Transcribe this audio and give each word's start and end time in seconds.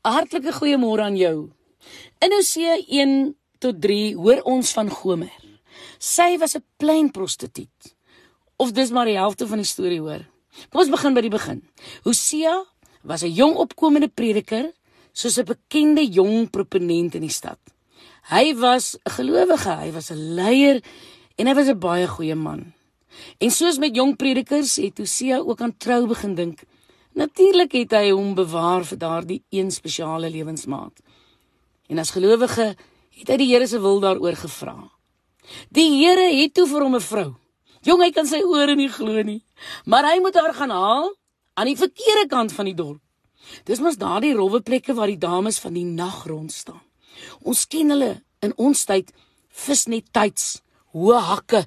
Hartlike 0.00 0.48
goeiemôre 0.56 1.04
aan 1.04 1.16
jou. 1.16 1.50
In 2.24 2.32
Hosea 2.32 2.78
1 2.88 3.34
tot 3.60 3.82
3 3.84 4.14
hoor 4.16 4.38
ons 4.48 4.70
van 4.72 4.88
Gomer. 4.88 5.34
Sy 5.98 6.38
was 6.40 6.56
'n 6.56 6.64
plein 6.78 7.10
prostituut. 7.10 7.94
Of 8.56 8.72
dis 8.72 8.90
maar 8.90 9.04
die 9.04 9.20
helfte 9.20 9.46
van 9.46 9.58
die 9.58 9.66
storie 9.66 10.00
hoor. 10.00 10.24
Kom 10.70 10.80
ons 10.80 10.90
begin 10.90 11.14
by 11.14 11.20
die 11.20 11.30
begin. 11.30 11.68
Hosea 12.04 12.64
was 13.02 13.22
'n 13.22 13.34
jong 13.34 13.56
opkomende 13.56 14.08
prediker, 14.08 14.72
soos 15.12 15.38
'n 15.38 15.44
bekende 15.44 16.04
jong 16.08 16.50
proponent 16.50 17.14
in 17.14 17.20
die 17.20 17.28
stad. 17.28 17.58
Hy 18.30 18.54
was 18.54 18.96
'n 18.96 19.10
gelowige, 19.10 19.76
hy 19.76 19.92
was 19.92 20.10
'n 20.10 20.34
leier 20.34 20.82
en 21.36 21.46
hy 21.46 21.54
was 21.54 21.68
'n 21.68 21.78
baie 21.78 22.06
goeie 22.06 22.34
man. 22.34 22.72
En 23.38 23.50
soos 23.50 23.78
met 23.78 23.94
jong 23.94 24.16
predikers 24.16 24.76
het 24.76 24.98
Hosea 24.98 25.38
ook 25.38 25.60
aan 25.60 25.76
trou 25.76 26.06
begin 26.06 26.34
dink. 26.34 26.64
Natuurlik 27.18 27.72
het 27.74 27.94
hy 27.96 28.10
hom 28.12 28.34
bewaar 28.38 28.84
vir 28.86 28.98
daardie 28.98 29.42
een 29.50 29.70
spesiale 29.74 30.30
lewensmaat. 30.30 31.02
En 31.90 31.98
as 31.98 32.12
gelowige 32.14 32.76
het 33.18 33.28
hy 33.28 33.36
die 33.40 33.48
Here 33.50 33.66
se 33.66 33.80
wil 33.82 33.98
daaroor 34.00 34.36
gevra. 34.38 34.76
Die 35.74 35.88
Here 35.98 36.28
het 36.30 36.54
toe 36.54 36.68
vir 36.70 36.82
hom 36.86 36.94
'n 36.94 37.00
vrou. 37.00 37.34
Jong, 37.82 38.02
hy 38.02 38.10
kan 38.10 38.26
sy 38.26 38.42
ore 38.44 38.76
nie 38.76 38.88
glo 38.88 39.22
nie, 39.22 39.42
maar 39.84 40.04
hy 40.04 40.20
moet 40.20 40.34
haar 40.34 40.54
gaan 40.54 40.70
haal 40.70 41.16
aan 41.54 41.66
die 41.66 41.76
verkeerde 41.76 42.28
kant 42.28 42.52
van 42.52 42.64
die 42.64 42.74
dorp. 42.74 43.00
Dis 43.64 43.80
mos 43.80 43.96
daardie 43.96 44.34
rowwe 44.34 44.60
plekke 44.60 44.94
waar 44.94 45.06
die 45.06 45.18
dames 45.18 45.58
van 45.58 45.72
die 45.72 45.84
nag 45.84 46.26
rond 46.26 46.52
staan. 46.52 46.82
Ons 47.42 47.66
ken 47.66 47.90
hulle 47.90 48.22
in 48.40 48.52
ons 48.56 48.84
tyd 48.84 49.12
visnet 49.48 50.12
tyds, 50.12 50.62
hoë 50.92 51.18
hakke 51.18 51.66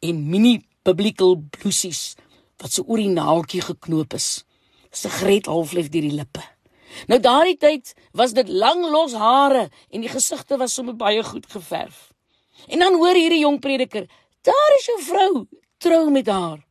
en 0.00 0.28
mini 0.30 0.66
biblical 0.84 1.36
blousies 1.36 2.14
wat 2.60 2.72
so 2.72 2.84
oor 2.86 2.98
die 2.98 3.08
naaltjie 3.08 3.60
geknoop 3.60 4.14
is 4.14 4.45
sigaret 4.96 5.46
halfleef 5.50 5.90
deur 5.92 6.06
die 6.08 6.16
lippe. 6.16 6.42
Nou 7.10 7.18
daardie 7.20 7.56
tyd 7.60 7.92
was 8.16 8.32
dit 8.36 8.48
lang 8.48 8.84
los 8.88 9.14
hare 9.18 9.68
en 9.90 10.04
die 10.04 10.12
gesigte 10.12 10.56
was 10.60 10.74
sommer 10.74 10.96
baie 10.96 11.22
goed 11.24 11.46
geverf. 11.52 12.12
En 12.72 12.80
dan 12.80 12.96
hoor 12.96 13.14
hierdie 13.14 13.42
jong 13.44 13.60
prediker, 13.60 14.06
daar 14.42 14.72
is 14.78 14.88
'n 14.88 15.02
vrou, 15.02 15.46
trou 15.78 16.10
met 16.10 16.26
haar. 16.26 16.64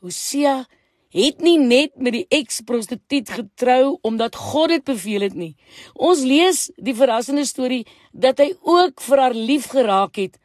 Hosea 0.00 0.66
het 1.10 1.40
nie 1.42 1.58
net 1.58 1.96
met 1.98 2.12
die 2.12 2.26
eks-prostituut 2.28 3.30
getrou 3.30 3.98
omdat 4.06 4.36
God 4.36 4.68
dit 4.68 4.84
beveel 4.84 5.20
het 5.20 5.34
nie. 5.34 5.56
Ons 5.94 6.22
lees 6.22 6.70
die 6.76 6.94
verrassende 6.94 7.44
storie 7.44 7.86
dat 8.12 8.38
hy 8.38 8.54
ook 8.62 9.00
vir 9.00 9.18
haar 9.18 9.34
lief 9.34 9.66
geraak 9.74 10.16
het. 10.16 10.38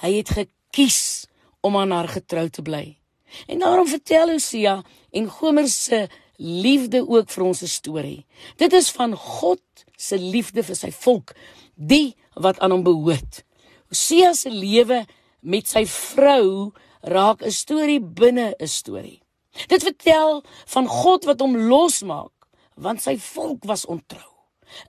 Hy 0.00 0.12
het 0.16 0.28
gekies 0.28 1.26
om 1.60 1.76
aan 1.76 1.90
haar 1.90 2.08
getrou 2.08 2.48
te 2.48 2.62
bly. 2.62 2.98
En 3.46 3.58
daarom 3.58 3.88
vertel 3.88 4.30
Hosea 4.30 4.82
en 5.12 5.28
Gomer 5.28 5.68
se 5.68 6.06
liefde 6.36 7.02
ook 7.08 7.30
vir 7.30 7.44
ons 7.44 7.62
storie. 7.72 8.26
Dit 8.56 8.72
is 8.72 8.90
van 8.90 9.16
God 9.16 9.62
se 9.96 10.18
liefde 10.18 10.62
vir 10.62 10.76
sy 10.76 10.90
volk, 10.92 11.32
die 11.74 12.16
wat 12.34 12.58
aan 12.60 12.74
hom 12.74 12.84
behoort. 12.84 13.42
Hosea 13.88 14.32
se 14.34 14.50
lewe 14.50 15.04
met 15.40 15.68
sy 15.68 15.84
vrou 15.86 16.72
raak 17.02 17.42
'n 17.42 17.50
storie 17.50 18.00
binne 18.00 18.54
'n 18.58 18.68
storie. 18.68 19.22
Dit 19.68 19.82
vertel 19.82 20.44
van 20.66 20.86
God 20.86 21.24
wat 21.24 21.40
hom 21.40 21.56
losmaak 21.56 22.32
want 22.74 23.02
sy 23.02 23.16
volk 23.18 23.64
was 23.64 23.86
ontrou. 23.86 24.32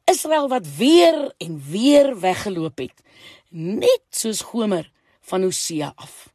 Israel 0.05 0.47
wat 0.47 0.67
weer 0.77 1.33
en 1.37 1.61
weer 1.69 2.19
weggeloop 2.19 2.77
het, 2.77 3.01
net 3.49 4.03
soos 4.09 4.41
Gomer 4.41 4.91
van 5.21 5.43
Hosea 5.43 5.93
af. 5.95 6.33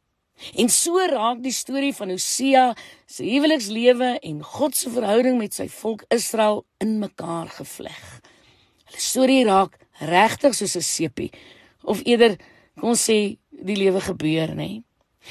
En 0.55 0.69
so 0.69 0.99
raak 1.07 1.41
die 1.43 1.53
storie 1.55 1.93
van 1.95 2.09
Hosea 2.09 2.75
se 3.05 3.23
huwelikslewe 3.23 4.19
en 4.19 4.43
God 4.43 4.75
se 4.75 4.91
verhouding 4.93 5.37
met 5.37 5.53
sy 5.53 5.67
volk 5.71 6.03
Israel 6.13 6.65
in 6.83 6.99
mekaar 6.99 7.49
gevleg. 7.49 8.21
Hulle 8.89 9.01
storie 9.01 9.43
raak 9.47 9.77
regtig 9.99 10.55
soos 10.55 10.75
'n 10.75 10.81
sepie 10.81 11.31
of 11.83 12.01
eerder 12.05 12.37
kon 12.79 12.95
sê 12.95 13.37
die 13.51 13.77
lewe 13.77 14.01
gebeur, 14.01 14.55
nê? 14.55 14.83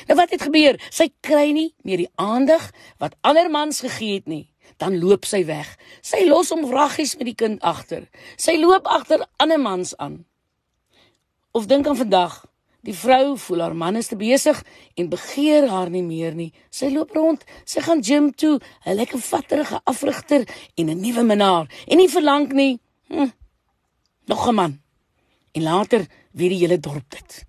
Nou 0.09 0.17
wat 0.17 0.31
het 0.31 0.43
gebeur? 0.43 0.79
Sy 0.91 1.11
kry 1.21 1.53
nie 1.53 1.75
meer 1.85 1.97
die 1.97 2.11
aandag 2.15 2.71
wat 2.99 3.17
ander 3.21 3.51
mans 3.51 3.81
gegee 3.81 4.15
het 4.15 4.27
nie. 4.27 4.49
Dan 4.81 4.99
loop 4.99 5.25
sy 5.29 5.45
weg. 5.45 5.77
Sy 6.01 6.25
los 6.27 6.51
hom 6.51 6.65
wraggies 6.67 7.17
met 7.17 7.29
die 7.29 7.35
kind 7.35 7.61
agter. 7.63 8.09
Sy 8.37 8.57
loop 8.57 8.87
agter 8.87 9.27
ander 9.37 9.61
mans 9.61 9.97
aan. 9.97 10.25
Of 11.53 11.67
dink 11.67 11.87
aan 11.87 11.97
vandag, 11.97 12.47
Die 12.83 12.95
vrou 12.99 13.37
voel 13.39 13.61
haar 13.63 13.77
man 13.79 13.97
is 13.97 14.09
te 14.11 14.17
besig 14.19 14.59
en 14.99 15.11
begeer 15.11 15.69
haar 15.71 15.91
nie 15.91 16.03
meer 16.03 16.35
nie. 16.35 16.51
Sy 16.71 16.89
loop 16.91 17.15
rond, 17.15 17.45
sy 17.65 17.81
gaan 17.87 18.03
gym 18.03 18.33
toe, 18.35 18.59
'n 18.85 18.97
lekker 18.99 19.21
vatterige 19.23 19.81
afrigter 19.85 20.43
en 20.75 20.91
'n 20.91 21.01
nuwe 21.01 21.23
minnaar 21.23 21.71
en 21.87 21.97
nie 21.97 22.09
verlang 22.09 22.53
nie. 22.53 22.81
Hm, 23.09 23.31
nog 24.27 24.49
'n 24.49 24.55
man. 24.55 24.81
En 25.53 25.63
later 25.63 26.07
weer 26.33 26.49
die 26.49 26.59
hele 26.59 26.81
dorp 26.81 27.11
dit. 27.11 27.45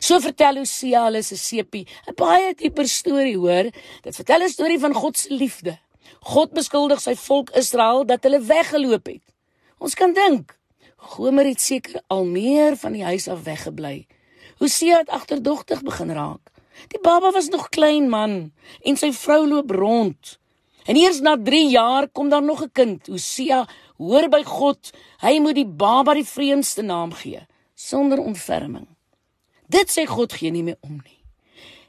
So 0.00 0.20
vertel 0.20 0.56
Hosea 0.56 1.04
hulle 1.04 1.22
se 1.22 1.36
sepie, 1.36 1.86
'n 2.06 2.14
baie 2.14 2.54
dieper 2.54 2.88
storie, 2.88 3.36
hoor. 3.36 3.70
Dit 4.02 4.14
vertel 4.14 4.42
'n 4.42 4.48
storie 4.48 4.78
van 4.78 4.94
God 4.94 5.18
se 5.18 5.34
liefde. 5.34 5.78
God 6.20 6.52
beskuldig 6.52 7.00
sy 7.00 7.14
volk 7.14 7.50
Israel 7.50 8.04
dat 8.04 8.22
hulle 8.22 8.40
weggeloop 8.40 9.06
het. 9.06 9.22
Ons 9.78 9.94
kan 9.94 10.12
dink, 10.12 10.58
Gomer 10.96 11.44
het 11.44 11.60
seker 11.60 12.02
al 12.06 12.24
meer 12.24 12.76
van 12.76 12.92
die 12.92 13.04
huis 13.04 13.28
af 13.28 13.42
weggebly. 13.44 14.06
Hosea 14.58 14.98
het 14.98 15.08
agterdogtig 15.08 15.82
begin 15.82 16.10
raak. 16.10 16.50
Die 16.88 17.00
baba 17.00 17.30
was 17.30 17.48
nog 17.48 17.68
klein 17.68 18.08
man 18.08 18.52
en 18.82 18.96
sy 18.96 19.12
vrou 19.12 19.46
loop 19.48 19.70
rond. 19.70 20.38
En 20.84 20.96
eers 20.96 21.20
na 21.20 21.36
3 21.42 21.70
jaar 21.70 22.08
kom 22.08 22.28
daar 22.28 22.42
nog 22.42 22.62
'n 22.62 22.72
kind. 22.72 23.06
Hosea 23.06 23.68
hoor 23.96 24.28
by 24.28 24.42
God, 24.42 24.90
hy 25.20 25.38
moet 25.38 25.54
die 25.54 25.66
baba 25.66 26.14
die 26.14 26.26
vreemdste 26.26 26.82
naam 26.82 27.12
gee 27.12 27.46
sonder 27.74 28.18
ontferming. 28.18 28.86
Dit 29.66 29.90
sê 29.90 30.06
God 30.06 30.32
gee 30.32 30.50
nie 30.50 30.62
meer 30.62 30.78
om 30.80 31.00
nie. 31.04 31.20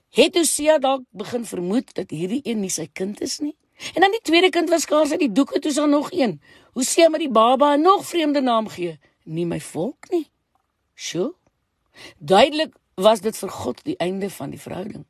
Het 0.10 0.36
Hosea 0.36 0.78
dalk 0.78 1.04
begin 1.12 1.46
vermoed 1.46 1.94
dat 1.94 2.10
hierdie 2.10 2.42
een 2.44 2.60
nie 2.60 2.70
sy 2.70 2.88
kind 2.94 3.22
is 3.22 3.40
nie? 3.40 3.56
En 3.94 4.02
dan 4.02 4.12
die 4.12 4.24
tweede 4.24 4.50
kind 4.50 4.70
was 4.70 4.82
skaars 4.82 5.12
uit 5.12 5.20
die 5.20 5.32
doeke 5.32 5.60
toe 5.60 5.72
sal 5.72 5.88
nog 5.88 6.12
een. 6.12 6.42
Hosea 6.74 7.10
met 7.10 7.20
die 7.20 7.32
baba 7.32 7.76
'n 7.76 7.82
nog 7.82 8.06
vreemde 8.06 8.42
naam 8.42 8.68
gee, 8.68 9.00
nie 9.24 9.46
my 9.46 9.60
volk 9.60 10.10
nie. 10.10 10.30
Sjoe. 10.96 11.34
Duidelik 12.20 12.74
was 12.96 13.22
dit 13.22 13.38
vir 13.38 13.50
God 13.50 13.84
die 13.84 13.98
einde 14.00 14.30
van 14.30 14.50
die 14.50 14.62
verhouding. 14.62 15.06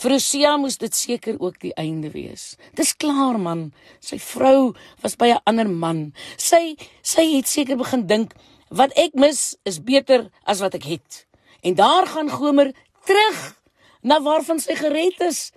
Vir 0.00 0.14
Hosea 0.14 0.54
moes 0.56 0.78
dit 0.80 0.94
seker 0.96 1.36
ook 1.42 1.58
die 1.60 1.74
einde 1.80 2.10
wees. 2.14 2.54
Dis 2.78 2.94
klaar 2.96 3.38
man, 3.40 3.72
sy 4.00 4.18
vrou 4.22 4.74
was 5.02 5.16
by 5.16 5.34
'n 5.34 5.42
ander 5.44 5.68
man. 5.68 6.14
Sy 6.36 6.76
sy 7.02 7.24
het 7.36 7.46
seker 7.48 7.76
begin 7.76 8.06
dink 8.06 8.34
wat 8.70 8.92
ek 8.96 9.14
mis 9.14 9.56
is 9.64 9.78
beter 9.78 10.30
as 10.46 10.60
wat 10.60 10.74
ek 10.74 10.84
het. 10.84 11.26
En 11.62 11.74
daar 11.74 12.06
gaan 12.06 12.30
Gomer 12.30 12.72
terug 13.06 13.60
na 14.02 14.20
waarvan 14.20 14.60
sy 14.60 14.74
gered 14.74 15.20
is, 15.20 15.52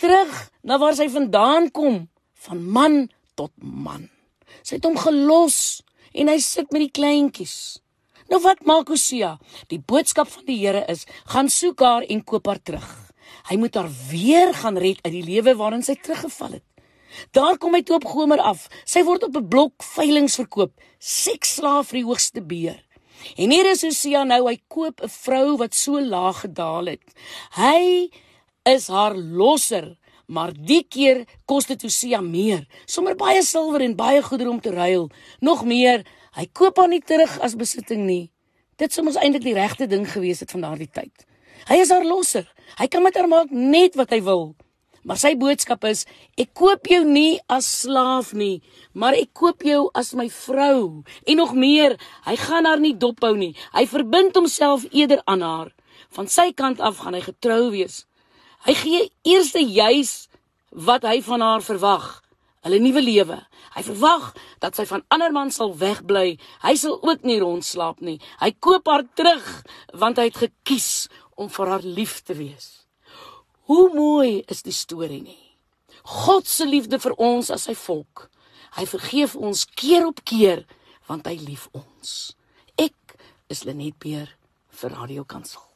terug 0.00 0.50
na 0.62 0.78
waar 0.78 0.94
sy 0.94 1.08
vandaan 1.08 1.70
kom, 1.70 2.08
van 2.34 2.64
man 2.64 3.10
tot 3.34 3.52
man. 3.58 4.10
Sy 4.62 4.76
het 4.76 4.84
hom 4.84 4.96
gelos 4.96 5.82
en 6.14 6.28
hy 6.28 6.38
sit 6.38 6.70
met 6.72 6.86
die 6.86 6.94
kleintjies. 6.94 7.80
Nou 8.28 8.40
wat 8.42 8.64
maak 8.64 8.88
Hosea? 8.88 9.38
Die 9.68 9.80
boodskap 9.80 10.28
van 10.28 10.44
die 10.46 10.58
Here 10.66 10.84
is: 10.88 11.06
gaan 11.32 11.48
soek 11.48 11.80
haar 11.80 12.02
en 12.02 12.24
koop 12.24 12.46
haar 12.46 12.62
terug. 12.62 12.86
Hy 13.50 13.56
moet 13.60 13.74
haar 13.74 13.90
weer 14.10 14.54
gaan 14.54 14.78
red 14.80 15.02
uit 15.04 15.12
die 15.12 15.24
lewe 15.24 15.54
waarin 15.56 15.82
sy 15.84 15.96
teruggeval 16.00 16.56
het. 16.58 16.64
Daar 17.36 17.58
kom 17.58 17.76
hy 17.76 17.82
toe 17.86 17.98
op 18.00 18.08
Gomer 18.10 18.40
af. 18.42 18.66
Sy 18.84 19.04
word 19.04 19.26
op 19.28 19.36
'n 19.36 19.48
blok 19.48 19.82
veiling 19.82 20.28
verkoop, 20.30 20.72
seksslaaf 20.98 21.88
vir 21.88 22.00
die 22.00 22.08
hoogste 22.08 22.42
beer. 22.42 22.80
En 23.36 23.50
hier 23.50 23.66
is 23.70 23.82
Hosea 23.82 24.24
nou, 24.24 24.48
hy 24.48 24.58
koop 24.68 25.00
'n 25.02 25.08
vrou 25.08 25.56
wat 25.56 25.74
so 25.74 26.00
laag 26.00 26.40
gedaal 26.40 26.86
het. 26.86 27.04
Hy 27.56 28.10
is 28.64 28.88
haar 28.88 29.14
losser, 29.16 29.96
maar 30.26 30.52
die 30.54 30.82
keer 30.88 31.24
kos 31.44 31.66
dit 31.66 31.82
Hosea 31.82 32.20
meer. 32.20 32.66
Sommige 32.86 33.16
baie 33.16 33.42
silwer 33.42 33.80
en 33.84 33.96
baie 33.96 34.22
goedere 34.22 34.50
om 34.50 34.60
te 34.60 34.70
ruil. 34.70 35.10
Nog 35.40 35.64
meer, 35.64 36.04
Hy 36.34 36.48
koop 36.50 36.80
haar 36.80 36.90
nie 36.90 37.02
terug 37.02 37.36
as 37.46 37.54
besitting 37.54 38.08
nie. 38.08 38.32
Dit 38.80 38.90
sou 38.90 39.04
mos 39.06 39.18
eintlik 39.20 39.44
die 39.44 39.54
regte 39.54 39.86
ding 39.86 40.02
gewees 40.10 40.40
het 40.42 40.50
van 40.50 40.64
daardie 40.66 40.90
tyd. 40.90 41.26
Hy 41.68 41.76
is 41.78 41.92
haar 41.94 42.02
losser. 42.02 42.48
Hy 42.80 42.88
kan 42.90 43.04
met 43.06 43.14
haar 43.14 43.30
maak 43.30 43.52
net 43.54 43.94
wat 43.94 44.10
hy 44.10 44.18
wil. 44.26 44.56
Maar 45.06 45.20
sy 45.20 45.34
boodskap 45.38 45.84
is: 45.86 46.02
ek 46.40 46.50
koop 46.58 46.88
jou 46.90 47.04
nie 47.06 47.38
as 47.46 47.68
slaaf 47.84 48.32
nie, 48.34 48.64
maar 48.98 49.14
ek 49.14 49.30
koop 49.36 49.62
jou 49.62 49.92
as 49.94 50.10
my 50.18 50.26
vrou. 50.32 51.04
En 51.22 51.38
nog 51.38 51.54
meer, 51.54 51.94
hy 52.26 52.34
gaan 52.40 52.66
haar 52.66 52.82
nie 52.82 52.96
dophou 52.98 53.36
nie. 53.38 53.52
Hy 53.76 53.86
verbind 53.86 54.34
homself 54.34 54.88
eerder 54.90 55.22
aan 55.30 55.44
haar. 55.44 55.70
Van 56.18 56.26
sy 56.26 56.50
kant 56.56 56.82
af 56.82 56.98
gaan 57.04 57.14
hy 57.14 57.22
getrou 57.28 57.70
wees. 57.76 58.08
Hy 58.64 58.74
gee 58.78 59.00
eers 59.28 59.52
juis 59.52 60.12
wat 60.70 61.04
hy 61.04 61.20
van 61.22 61.42
haar 61.44 61.62
verwag, 61.62 62.06
hulle 62.64 62.78
nuwe 62.80 63.02
lewe. 63.04 63.36
Hy 63.74 63.82
verwag 63.84 64.30
dat 64.62 64.78
sy 64.78 64.86
van 64.88 65.02
ander 65.12 65.32
man 65.34 65.50
sal 65.52 65.74
wegbly. 65.76 66.38
Hy 66.62 66.74
sal 66.78 66.96
ook 67.02 67.26
nie 67.26 67.40
rondslaap 67.42 68.00
nie. 68.00 68.20
Hy 68.40 68.54
koop 68.62 68.88
haar 68.88 69.04
terug 69.18 69.48
want 69.92 70.18
hy 70.18 70.30
het 70.30 70.40
gekies 70.46 71.08
om 71.36 71.50
vir 71.52 71.72
haar 71.74 71.84
lief 71.84 72.22
te 72.24 72.38
wees. 72.38 72.86
Hoe 73.68 73.90
mooi 73.94 74.44
is 74.48 74.62
die 74.64 74.76
storie 74.76 75.22
nie. 75.24 75.40
God 76.04 76.48
se 76.48 76.66
liefde 76.68 77.00
vir 77.00 77.16
ons 77.16 77.50
as 77.50 77.66
sy 77.68 77.76
volk. 77.84 78.28
Hy 78.78 78.86
vergeef 78.88 79.36
ons 79.36 79.66
keer 79.76 80.08
op 80.08 80.24
keer 80.24 80.64
want 81.08 81.28
hy 81.28 81.36
lief 81.40 81.68
ons. 81.76 82.34
Ek 82.80 83.16
is 83.52 83.64
Lenet 83.68 84.00
Beer 84.00 84.32
vir 84.72 84.96
Radio 84.96 85.24
Kansel. 85.28 85.73